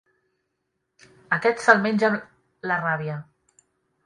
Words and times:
Aquest, 1.37 1.61
se'l 1.67 1.83
menja 1.85 2.11
la 2.73 2.79
ràbia. 2.89 3.21